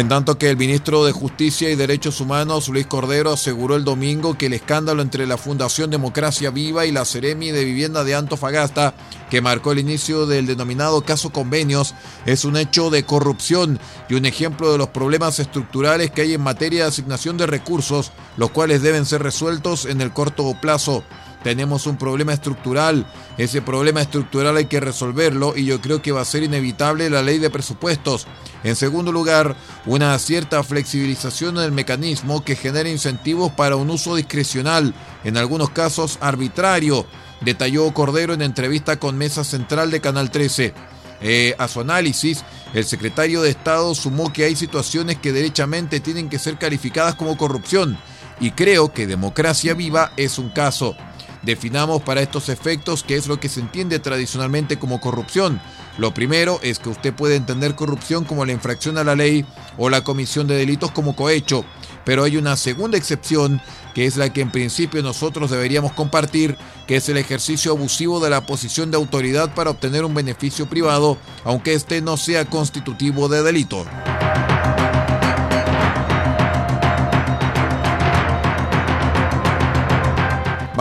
En 0.01 0.09
tanto 0.09 0.39
que 0.39 0.49
el 0.49 0.57
ministro 0.57 1.05
de 1.05 1.13
Justicia 1.13 1.69
y 1.69 1.77
Derechos 1.77 2.23
Humanos, 2.23 2.71
Luis 2.71 2.87
Cordero, 2.87 3.35
aseguró 3.35 3.77
el 3.77 3.85
domingo 3.85 4.33
que 4.39 4.47
el 4.47 4.55
escándalo 4.55 5.03
entre 5.03 5.27
la 5.27 5.37
Fundación 5.37 5.91
Democracia 5.91 6.49
Viva 6.49 6.87
y 6.87 6.91
la 6.91 7.05
Ceremi 7.05 7.51
de 7.51 7.67
Vivienda 7.67 8.03
de 8.03 8.15
Antofagasta, 8.15 8.95
que 9.29 9.43
marcó 9.43 9.73
el 9.73 9.79
inicio 9.79 10.25
del 10.25 10.47
denominado 10.47 11.03
caso 11.03 11.29
convenios, 11.29 11.95
es 12.25 12.47
un 12.47 12.57
hecho 12.57 12.89
de 12.89 13.05
corrupción 13.05 13.79
y 14.09 14.15
un 14.15 14.25
ejemplo 14.25 14.73
de 14.73 14.79
los 14.79 14.89
problemas 14.89 15.39
estructurales 15.39 16.11
que 16.11 16.23
hay 16.23 16.33
en 16.33 16.41
materia 16.41 16.85
de 16.85 16.89
asignación 16.89 17.37
de 17.37 17.47
recursos, 17.47 18.11
los 18.39 18.53
cuales 18.53 18.81
deben 18.81 19.05
ser 19.05 19.23
resueltos 19.23 19.85
en 19.85 20.01
el 20.01 20.15
corto 20.15 20.51
plazo 20.63 21.05
tenemos 21.43 21.87
un 21.87 21.97
problema 21.97 22.33
estructural. 22.33 23.07
Ese 23.39 23.63
problema 23.63 24.03
estructural 24.03 24.57
hay 24.57 24.67
que 24.67 24.81
resolverlo 24.81 25.57
y 25.57 25.65
yo 25.65 25.81
creo 25.81 26.03
que 26.03 26.13
va 26.13 26.21
a 26.21 26.27
ser 26.27 26.43
inevitable 26.43 27.09
la 27.11 27.23
ley 27.23 27.39
de 27.39 27.51
presupuestos. 27.51 28.27
En 28.63 28.77
segundo 28.77 29.11
lugar, 29.11 29.57
una 29.87 30.19
cierta 30.19 30.63
flexibilización 30.63 31.55
del 31.55 31.73
mecanismo 31.73 32.45
que 32.45 32.57
genere 32.57 32.91
incentivos 32.91 33.53
para 33.53 33.77
un 33.77 33.89
uso 33.91 34.17
discrecional, 34.17 34.95
en 35.25 35.37
algunos 35.37 35.71
casos 35.71 36.19
arbitrario, 36.21 37.07
detalló 37.41 37.93
Cordero 37.95 38.35
en 38.35 38.43
entrevista 38.43 38.99
con 38.99 39.17
Mesa 39.17 39.45
Central 39.45 39.91
de 39.91 40.01
Canal 40.01 40.31
13. 40.31 40.75
Eh, 41.23 41.55
a 41.59 41.69
su 41.69 41.81
análisis, 41.81 42.45
el 42.75 42.85
secretario 42.85 43.43
de 43.43 43.51
Estado 43.51 43.95
sumó 43.95 44.33
que 44.33 44.45
hay 44.45 44.57
situaciones 44.57 45.17
que 45.19 45.33
derechamente 45.33 46.01
tienen 46.01 46.29
que 46.29 46.39
ser 46.39 46.59
calificadas 46.59 47.15
como 47.15 47.37
corrupción, 47.37 47.99
y 48.41 48.53
creo 48.53 48.93
que 48.93 49.07
Democracia 49.07 49.75
Viva 49.75 50.13
es 50.17 50.39
un 50.39 50.51
caso. 50.51 50.97
Definamos 51.43 52.03
para 52.03 52.21
estos 52.21 52.51
efectos 52.51 53.03
qué 53.03 53.17
es 53.17 53.27
lo 53.27 53.41
que 53.41 53.49
se 53.49 53.61
entiende 53.61 53.99
tradicionalmente 53.99 54.79
como 54.79 55.01
corrupción. 55.01 55.61
Lo 56.01 56.15
primero 56.15 56.59
es 56.63 56.79
que 56.79 56.89
usted 56.89 57.13
puede 57.13 57.37
entender 57.37 57.75
corrupción 57.75 58.25
como 58.25 58.47
la 58.47 58.53
infracción 58.53 58.97
a 58.97 59.05
la 59.05 59.15
ley 59.15 59.45
o 59.77 59.91
la 59.91 60.03
comisión 60.03 60.47
de 60.47 60.57
delitos 60.57 60.93
como 60.93 61.15
cohecho, 61.15 61.63
pero 62.07 62.25
hay 62.25 62.39
una 62.39 62.57
segunda 62.57 62.97
excepción 62.97 63.61
que 63.95 64.07
es 64.07 64.17
la 64.17 64.33
que 64.33 64.41
en 64.41 64.51
principio 64.51 65.03
nosotros 65.03 65.51
deberíamos 65.51 65.93
compartir, 65.93 66.57
que 66.87 66.97
es 66.97 67.11
el 67.11 67.19
ejercicio 67.19 67.73
abusivo 67.73 68.19
de 68.19 68.31
la 68.31 68.47
posición 68.47 68.91
de 68.91 68.97
autoridad 68.97 69.55
para 69.55 69.69
obtener 69.69 70.07
un 70.07 70.15
beneficio 70.15 70.65
privado, 70.65 71.19
aunque 71.45 71.75
este 71.75 72.01
no 72.01 72.17
sea 72.17 72.47
constitutivo 72.47 73.29
de 73.29 73.43
delito. 73.43 73.85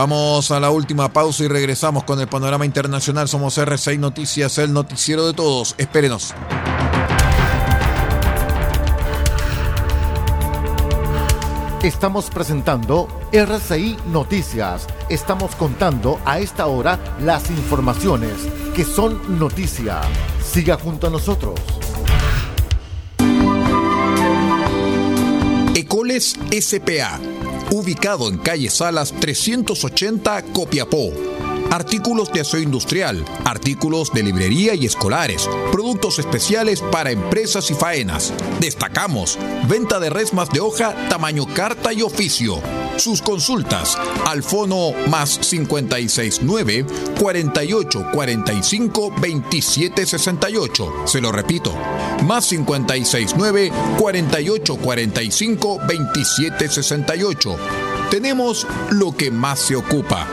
Vamos 0.00 0.50
a 0.50 0.58
la 0.58 0.70
última 0.70 1.12
pausa 1.12 1.44
y 1.44 1.48
regresamos 1.48 2.04
con 2.04 2.18
el 2.20 2.26
panorama 2.26 2.64
internacional. 2.64 3.28
Somos 3.28 3.58
R6 3.58 3.98
Noticias, 3.98 4.56
el 4.56 4.72
noticiero 4.72 5.26
de 5.26 5.34
todos. 5.34 5.74
Espérenos. 5.76 6.34
Estamos 11.82 12.30
presentando 12.30 13.08
RCI 13.30 13.98
Noticias. 14.06 14.86
Estamos 15.10 15.54
contando 15.54 16.18
a 16.24 16.38
esta 16.38 16.66
hora 16.66 16.98
las 17.20 17.50
informaciones 17.50 18.32
que 18.74 18.86
son 18.86 19.38
noticia. 19.38 20.00
Siga 20.42 20.78
junto 20.78 21.08
a 21.08 21.10
nosotros. 21.10 21.60
Ecoles 25.74 26.38
SPA, 26.60 27.18
ubicado 27.70 28.28
en 28.28 28.38
calle 28.38 28.70
Salas 28.70 29.12
380 29.12 30.42
Copiapó 30.52 31.12
artículos 31.70 32.32
de 32.32 32.40
aseo 32.40 32.60
industrial, 32.60 33.24
artículos 33.44 34.12
de 34.12 34.24
librería 34.24 34.74
y 34.74 34.86
escolares, 34.86 35.48
productos 35.70 36.18
especiales 36.18 36.82
para 36.82 37.12
empresas 37.12 37.70
y 37.70 37.74
faenas. 37.74 38.34
Destacamos, 38.60 39.38
venta 39.68 40.00
de 40.00 40.10
resmas 40.10 40.50
de 40.50 40.60
hoja 40.60 40.94
tamaño 41.08 41.46
carta 41.54 41.92
y 41.92 42.02
oficio. 42.02 42.60
Sus 43.00 43.22
consultas 43.22 43.96
al 44.26 44.42
fono 44.42 44.92
más 45.08 45.38
569 45.38 46.84
48 47.18 48.06
45 48.12 49.14
27 49.18 50.04
68. 50.04 50.92
Se 51.06 51.22
lo 51.22 51.32
repito, 51.32 51.74
más 52.26 52.46
569 52.48 53.72
48 53.98 54.76
45 54.76 55.80
27 55.88 56.68
68. 56.68 57.56
Tenemos 58.10 58.66
lo 58.90 59.16
que 59.16 59.30
más 59.30 59.60
se 59.60 59.76
ocupa 59.76 60.26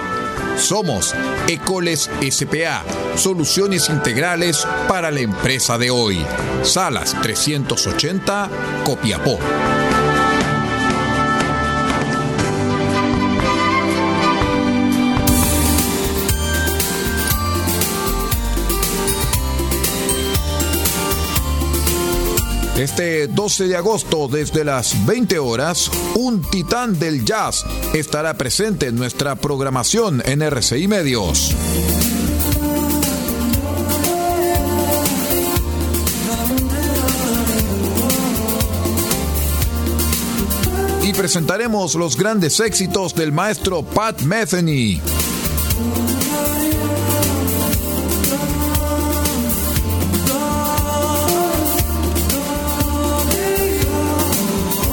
somos 0.58 1.14
Ecoles 1.48 2.10
SPA, 2.32 2.84
soluciones 3.16 3.90
integrales 3.90 4.68
para 4.88 5.12
la 5.12 5.20
empresa 5.20 5.78
de 5.78 5.92
hoy. 5.92 6.26
Salas 6.64 7.16
380, 7.22 8.50
Copiapó. 8.84 9.38
Este 22.88 23.28
12 23.28 23.68
de 23.68 23.76
agosto, 23.76 24.30
desde 24.30 24.64
las 24.64 25.06
20 25.06 25.40
horas, 25.40 25.92
un 26.16 26.42
titán 26.42 26.98
del 26.98 27.26
jazz 27.26 27.66
estará 27.94 28.36
presente 28.36 28.88
en 28.88 28.96
nuestra 28.96 29.36
programación 29.36 30.24
en 30.26 30.42
RCI 30.42 30.88
Medios. 30.88 31.54
Y 41.04 41.12
presentaremos 41.12 41.96
los 41.96 42.16
grandes 42.16 42.62
éxitos 42.62 43.14
del 43.14 43.34
maestro 43.34 43.84
Pat 43.84 44.22
Metheny. 44.22 45.02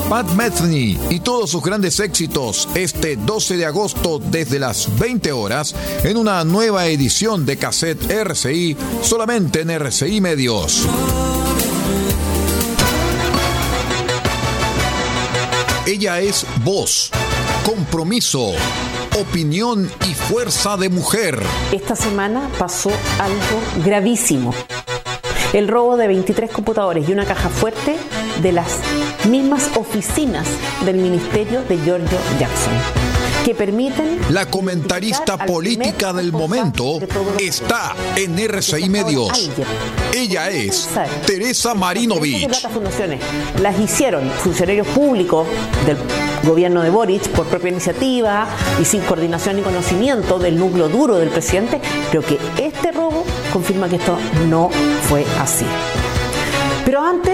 Pat 0.09 0.31
Metheny 0.33 0.99
y 1.11 1.21
todos 1.21 1.51
sus 1.51 1.63
grandes 1.63 1.99
éxitos 1.99 2.69
este 2.75 3.17
12 3.17 3.57
de 3.57 3.65
agosto 3.65 4.19
desde 4.19 4.59
las 4.59 4.99
20 4.99 5.33
horas 5.33 5.75
en 6.03 6.17
una 6.17 6.45
nueva 6.45 6.87
edición 6.87 7.47
de 7.47 7.57
cassette 7.57 8.11
RCI 8.11 8.77
solamente 9.03 9.63
en 9.63 9.71
RCI 9.71 10.21
Medios. 10.21 10.87
Ella 15.87 16.21
es 16.21 16.47
voz, 16.65 17.11
compromiso, 17.65 18.53
opinión 19.19 19.91
y 20.09 20.15
fuerza 20.15 20.77
de 20.77 20.89
mujer. 20.89 21.43
Esta 21.73 21.97
semana 21.97 22.49
pasó 22.59 22.91
algo 23.19 23.85
gravísimo. 23.85 24.55
El 25.55 25.69
robo 25.69 25.97
de 25.97 26.09
23 26.09 26.51
computadores 26.51 27.09
y 27.09 27.13
una 27.13 27.27
caja 27.27 27.49
fuerte 27.49 27.97
de 28.43 28.51
las 28.51 28.81
mismas 29.31 29.71
oficinas 29.77 30.49
del 30.85 30.97
ministerio 30.97 31.63
de 31.63 31.79
Giorgio 31.79 32.19
Jackson 32.41 33.14
que 33.45 33.55
permiten... 33.55 34.19
La 34.31 34.47
comentarista 34.47 35.37
política 35.37 36.13
del 36.15 36.33
momento 36.33 36.99
está 37.39 37.95
en 38.17 38.39
RCI 38.39 38.89
Medios. 38.89 39.51
Ella 40.15 40.49
es 40.49 40.89
Teresa 41.27 41.75
Marinovich. 41.75 42.49
Las 43.61 43.79
hicieron 43.79 44.31
funcionarios 44.31 44.87
públicos 44.89 45.47
del 45.85 45.99
gobierno 46.43 46.83
de 46.83 46.89
Boric 46.89 47.29
por 47.29 47.47
propia 47.47 47.71
iniciativa 47.71 48.49
y 48.81 48.85
sin 48.87 49.03
coordinación 49.03 49.57
ni 49.57 49.63
conocimiento 49.63 50.39
del 50.39 50.59
núcleo 50.59 50.89
duro 50.89 51.17
del 51.17 51.29
presidente. 51.29 51.81
Creo 52.11 52.23
que 52.23 52.39
este 52.57 52.93
robo 52.93 53.25
confirma 53.53 53.91
que 53.91 53.97
esto 53.97 54.17
no 54.49 54.71
fue 55.09 55.27
así. 55.39 55.67
Pero 56.87 57.03
antes 57.03 57.34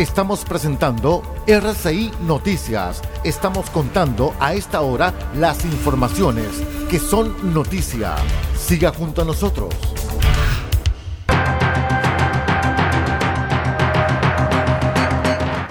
Estamos 0.00 0.46
presentando 0.46 1.22
RCI 1.46 2.10
Noticias. 2.22 3.02
Estamos 3.22 3.68
contando 3.68 4.34
a 4.40 4.54
esta 4.54 4.80
hora 4.80 5.12
las 5.36 5.62
informaciones 5.66 6.46
que 6.88 6.98
son 6.98 7.52
noticia. 7.52 8.14
Siga 8.58 8.94
junto 8.94 9.20
a 9.20 9.26
nosotros. 9.26 9.74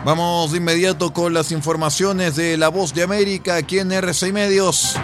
Vamos 0.06 0.52
de 0.52 0.60
inmediato 0.60 1.12
con 1.12 1.34
las 1.34 1.52
informaciones 1.52 2.36
de 2.36 2.56
La 2.56 2.68
Voz 2.68 2.94
de 2.94 3.02
América 3.02 3.56
aquí 3.56 3.80
en 3.80 3.92
RCI 3.92 4.32
Medios. 4.32 4.96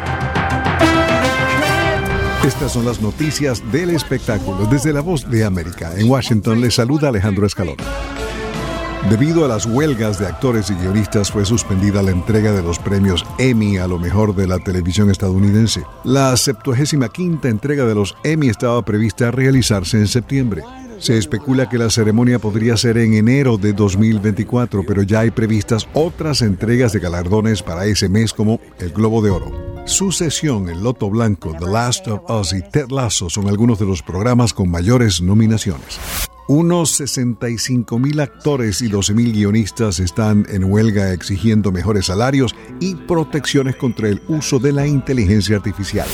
Estas 2.46 2.74
son 2.74 2.86
las 2.86 3.02
noticias 3.02 3.64
del 3.72 3.90
espectáculo 3.90 4.68
desde 4.68 4.94
La 4.94 5.02
Voz 5.02 5.28
de 5.28 5.46
América. 5.46 5.94
En 5.98 6.12
Washington 6.12 6.62
les 6.62 6.76
saluda 6.76 7.10
Alejandro 7.10 7.48
Escalón. 7.48 7.78
Debido 9.10 9.46
a 9.46 9.48
las 9.48 9.68
huelgas 9.68 10.18
de 10.18 10.26
actores 10.26 10.72
y 10.72 10.74
guionistas 10.74 11.32
fue 11.32 11.46
suspendida 11.46 12.02
la 12.02 12.10
entrega 12.10 12.52
de 12.52 12.64
los 12.64 12.80
premios 12.80 13.24
Emmy 13.38 13.78
a 13.78 13.88
lo 13.88 14.00
mejor 14.00 14.36
de 14.36 14.48
la 14.48 14.58
televisión 14.58 15.12
estadounidense. 15.12 15.84
La 16.04 16.36
75 16.36 17.48
entrega 17.48 17.86
de 17.86 17.94
los 17.94 18.18
Emmy 18.24 18.50
estaba 18.50 18.84
prevista 18.84 19.30
realizarse 19.30 19.98
en 19.98 20.08
septiembre. 20.08 20.64
Se 20.98 21.20
especula 21.20 21.70
que 21.70 21.78
la 21.78 21.92
ceremonia 21.92 22.40
podría 22.40 22.78
ser 22.78 22.98
en 22.98 23.14
enero 23.14 23.58
de 23.58 23.74
2024, 23.74 24.84
pero 24.88 25.04
ya 25.04 25.20
hay 25.20 25.30
previstas 25.30 25.88
otras 25.94 26.42
entregas 26.42 26.92
de 26.92 27.00
galardones 27.00 27.62
para 27.62 27.86
ese 27.86 28.10
mes 28.10 28.34
como 28.34 28.60
el 28.80 28.90
Globo 28.90 29.22
de 29.22 29.30
Oro. 29.30 29.75
Sucesión, 29.86 30.68
El 30.68 30.84
Loto 30.84 31.12
Blanco, 31.12 31.56
The 31.60 31.68
Last 31.68 32.08
of 32.08 32.28
Us 32.28 32.54
y 32.54 32.62
Ted 32.72 32.90
Lasso 32.90 33.30
son 33.30 33.48
algunos 33.48 33.78
de 33.78 33.86
los 33.86 34.02
programas 34.02 34.52
con 34.52 34.70
mayores 34.70 35.22
nominaciones. 35.22 36.00
Unos 36.48 36.92
65 36.92 38.00
mil 38.00 38.20
actores 38.20 38.82
y 38.82 38.88
12 38.88 39.14
mil 39.14 39.32
guionistas 39.32 40.00
están 40.00 40.48
en 40.50 40.64
huelga 40.64 41.14
exigiendo 41.14 41.72
mejores 41.72 42.08
salarios 42.08 42.56
y 42.80 42.96
protecciones 42.96 43.76
contra 43.76 44.10
el 44.10 44.22
uso 44.28 44.58
de 44.58 44.72
la 44.72 44.88
inteligencia 44.88 45.58
artificial. 45.58 46.08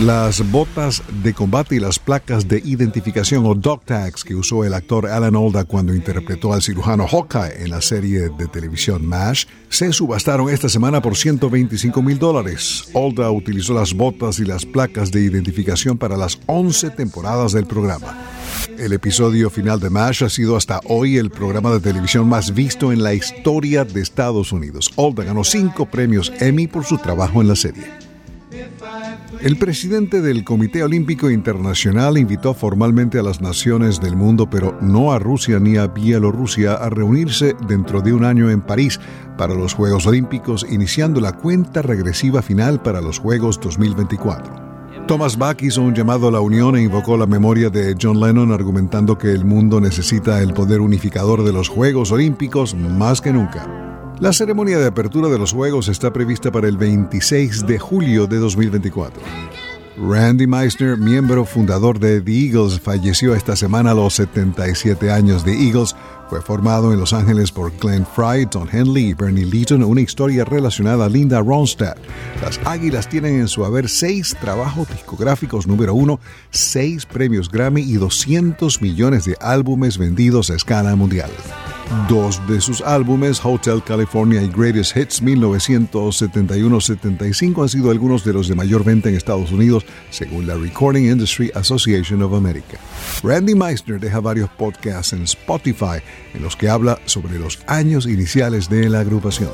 Las 0.00 0.50
botas 0.50 1.02
de 1.22 1.34
combate 1.34 1.76
y 1.76 1.78
las 1.78 1.98
placas 1.98 2.48
de 2.48 2.62
identificación 2.64 3.44
o 3.44 3.54
dog 3.54 3.84
tags 3.84 4.24
que 4.24 4.34
usó 4.34 4.64
el 4.64 4.72
actor 4.72 5.06
Alan 5.06 5.36
Alda 5.36 5.64
cuando 5.64 5.94
interpretó 5.94 6.54
al 6.54 6.62
cirujano 6.62 7.06
Hawkeye 7.06 7.62
en 7.64 7.70
la 7.70 7.82
serie 7.82 8.30
de 8.30 8.48
televisión 8.48 9.04
MASH 9.04 9.44
se 9.68 9.92
subastaron 9.92 10.48
esta 10.48 10.70
semana 10.70 11.02
por 11.02 11.18
125 11.18 12.00
mil 12.00 12.18
dólares. 12.18 12.90
Alda 12.94 13.30
utilizó 13.30 13.74
las 13.74 13.92
botas 13.92 14.38
y 14.38 14.46
las 14.46 14.64
placas 14.64 15.10
de 15.10 15.20
identificación 15.20 15.98
para 15.98 16.16
las 16.16 16.38
11 16.46 16.88
temporadas 16.92 17.52
del 17.52 17.66
programa. 17.66 18.16
El 18.78 18.94
episodio 18.94 19.50
final 19.50 19.80
de 19.80 19.90
MASH 19.90 20.22
ha 20.22 20.30
sido 20.30 20.56
hasta 20.56 20.80
hoy 20.86 21.18
el 21.18 21.28
programa 21.28 21.72
de 21.72 21.80
televisión 21.80 22.26
más 22.26 22.54
visto 22.54 22.90
en 22.90 23.02
la 23.02 23.12
historia 23.12 23.84
de 23.84 24.00
Estados 24.00 24.50
Unidos. 24.50 24.90
Alda 24.96 25.24
ganó 25.24 25.44
cinco 25.44 25.84
premios 25.84 26.32
Emmy 26.40 26.68
por 26.68 26.86
su 26.86 26.96
trabajo 26.96 27.42
en 27.42 27.48
la 27.48 27.56
serie. 27.56 28.09
El 29.42 29.56
presidente 29.56 30.20
del 30.20 30.44
Comité 30.44 30.84
Olímpico 30.84 31.30
Internacional 31.30 32.18
invitó 32.18 32.52
formalmente 32.52 33.18
a 33.18 33.22
las 33.22 33.40
naciones 33.40 33.98
del 33.98 34.14
mundo, 34.14 34.50
pero 34.50 34.76
no 34.82 35.12
a 35.12 35.18
Rusia 35.18 35.58
ni 35.58 35.78
a 35.78 35.86
Bielorrusia, 35.86 36.74
a 36.74 36.90
reunirse 36.90 37.56
dentro 37.66 38.02
de 38.02 38.12
un 38.12 38.26
año 38.26 38.50
en 38.50 38.60
París 38.60 39.00
para 39.38 39.54
los 39.54 39.72
Juegos 39.72 40.06
Olímpicos, 40.06 40.66
iniciando 40.68 41.22
la 41.22 41.32
cuenta 41.32 41.80
regresiva 41.80 42.42
final 42.42 42.82
para 42.82 43.00
los 43.00 43.18
Juegos 43.18 43.58
2024. 43.62 45.06
Thomas 45.06 45.38
Bach 45.38 45.62
hizo 45.62 45.80
un 45.80 45.94
llamado 45.94 46.28
a 46.28 46.32
la 46.32 46.40
unión 46.40 46.76
e 46.76 46.82
invocó 46.82 47.16
la 47.16 47.26
memoria 47.26 47.70
de 47.70 47.96
John 47.98 48.20
Lennon 48.20 48.52
argumentando 48.52 49.16
que 49.16 49.32
el 49.32 49.46
mundo 49.46 49.80
necesita 49.80 50.42
el 50.42 50.52
poder 50.52 50.82
unificador 50.82 51.44
de 51.44 51.54
los 51.54 51.70
Juegos 51.70 52.12
Olímpicos 52.12 52.74
más 52.74 53.22
que 53.22 53.32
nunca. 53.32 53.89
La 54.20 54.34
ceremonia 54.34 54.78
de 54.78 54.86
apertura 54.86 55.30
de 55.30 55.38
los 55.38 55.54
Juegos 55.54 55.88
está 55.88 56.12
prevista 56.12 56.52
para 56.52 56.68
el 56.68 56.76
26 56.76 57.66
de 57.66 57.78
julio 57.78 58.26
de 58.26 58.36
2024. 58.36 59.18
Randy 59.96 60.46
Meisner, 60.46 60.98
miembro 60.98 61.46
fundador 61.46 61.98
de 61.98 62.20
The 62.20 62.30
Eagles, 62.30 62.78
falleció 62.78 63.34
esta 63.34 63.56
semana 63.56 63.92
a 63.92 63.94
los 63.94 64.12
77 64.14 65.10
años. 65.10 65.42
The 65.42 65.52
Eagles 65.52 65.96
fue 66.28 66.42
formado 66.42 66.92
en 66.92 67.00
Los 67.00 67.14
Ángeles 67.14 67.50
por 67.50 67.72
Glenn 67.78 68.04
Fry, 68.04 68.44
Don 68.44 68.68
Henley 68.70 69.08
y 69.08 69.14
Bernie 69.14 69.46
Leeton, 69.46 69.82
una 69.82 70.02
historia 70.02 70.44
relacionada 70.44 71.06
a 71.06 71.08
Linda 71.08 71.40
Ronstadt. 71.40 71.96
Las 72.42 72.60
Águilas 72.66 73.08
tienen 73.08 73.40
en 73.40 73.48
su 73.48 73.64
haber 73.64 73.88
seis 73.88 74.36
trabajos 74.38 74.86
discográficos 74.90 75.66
número 75.66 75.94
uno, 75.94 76.20
seis 76.50 77.06
premios 77.06 77.50
Grammy 77.50 77.80
y 77.80 77.94
200 77.94 78.82
millones 78.82 79.24
de 79.24 79.38
álbumes 79.40 79.96
vendidos 79.96 80.50
a 80.50 80.56
escala 80.56 80.94
mundial. 80.94 81.30
Dos 82.08 82.40
de 82.46 82.60
sus 82.60 82.82
álbumes, 82.82 83.44
Hotel 83.44 83.82
California 83.82 84.40
y 84.40 84.48
Greatest 84.48 84.96
Hits 84.96 85.20
1971-75, 85.24 87.62
han 87.62 87.68
sido 87.68 87.90
algunos 87.90 88.24
de 88.24 88.32
los 88.32 88.46
de 88.46 88.54
mayor 88.54 88.84
venta 88.84 89.08
en 89.08 89.16
Estados 89.16 89.50
Unidos, 89.50 89.84
según 90.10 90.46
la 90.46 90.54
Recording 90.54 91.10
Industry 91.10 91.50
Association 91.52 92.22
of 92.22 92.34
America. 92.34 92.78
Randy 93.24 93.56
Meisner 93.56 93.98
deja 93.98 94.20
varios 94.20 94.48
podcasts 94.50 95.14
en 95.14 95.24
Spotify 95.24 95.98
en 96.32 96.42
los 96.42 96.54
que 96.54 96.68
habla 96.68 97.00
sobre 97.06 97.40
los 97.40 97.58
años 97.66 98.06
iniciales 98.06 98.70
de 98.70 98.88
la 98.88 99.00
agrupación. 99.00 99.50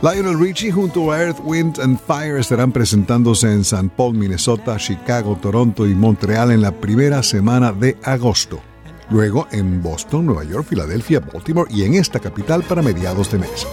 Lionel 0.00 0.38
Richie 0.38 0.72
junto 0.72 1.12
a 1.12 1.22
Earth, 1.22 1.40
Wind 1.44 1.80
and 1.80 1.98
Fire 1.98 2.38
estarán 2.38 2.72
presentándose 2.72 3.52
en 3.52 3.62
San 3.62 3.90
Paul, 3.90 4.14
Minnesota, 4.14 4.78
Chicago, 4.78 5.38
Toronto 5.40 5.86
y 5.86 5.94
Montreal 5.94 6.52
en 6.52 6.62
la 6.62 6.72
primera 6.72 7.22
semana 7.22 7.72
de 7.72 7.94
agosto 8.02 8.62
luego 9.10 9.46
en 9.50 9.82
Boston, 9.82 10.26
Nueva 10.26 10.44
York, 10.44 10.66
Filadelfia, 10.68 11.20
Baltimore 11.20 11.70
y 11.72 11.84
en 11.84 11.94
esta 11.94 12.20
capital 12.20 12.62
para 12.62 12.82
mediados 12.82 13.30
de 13.30 13.38
mes. 13.38 13.66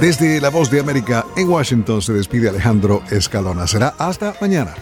Desde 0.00 0.40
La 0.40 0.50
Voz 0.50 0.70
de 0.70 0.80
América 0.80 1.26
en 1.36 1.48
Washington 1.48 2.02
se 2.02 2.12
despide 2.12 2.48
Alejandro 2.48 3.02
Escalona. 3.10 3.66
Será 3.66 3.94
hasta 3.98 4.34
mañana. 4.40 4.74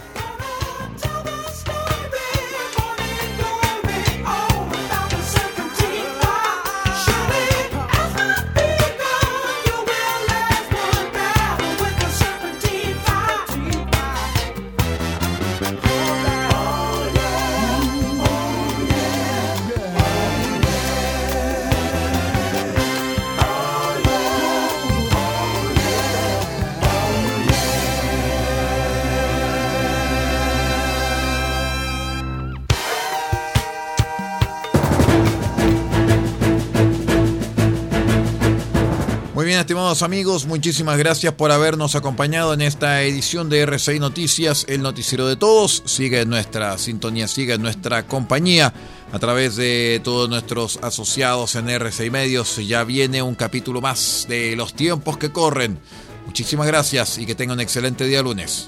Estimados 39.71 40.01
amigos, 40.01 40.47
muchísimas 40.47 40.97
gracias 40.97 41.33
por 41.33 41.49
habernos 41.49 41.95
acompañado 41.95 42.53
en 42.53 42.59
esta 42.59 43.03
edición 43.03 43.47
de 43.47 43.61
RCI 43.61 43.99
Noticias, 43.99 44.65
el 44.67 44.81
noticiero 44.81 45.29
de 45.29 45.37
todos. 45.37 45.81
Sigue 45.85 46.25
nuestra 46.25 46.77
sintonía, 46.77 47.29
sigue 47.29 47.57
nuestra 47.57 48.05
compañía 48.05 48.73
a 49.13 49.19
través 49.19 49.55
de 49.55 50.01
todos 50.03 50.27
nuestros 50.29 50.77
asociados 50.81 51.55
en 51.55 51.69
RCI 51.69 52.09
Medios. 52.09 52.57
Ya 52.57 52.83
viene 52.83 53.21
un 53.21 53.35
capítulo 53.35 53.79
más 53.79 54.25
de 54.27 54.57
los 54.57 54.73
tiempos 54.73 55.17
que 55.17 55.31
corren. 55.31 55.79
Muchísimas 56.25 56.67
gracias 56.67 57.17
y 57.17 57.25
que 57.25 57.35
tenga 57.35 57.53
un 57.53 57.61
excelente 57.61 58.03
día 58.03 58.21
lunes. 58.21 58.67